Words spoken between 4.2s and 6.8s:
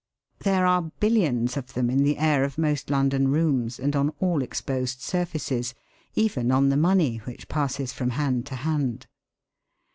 exposed surfaces, even on the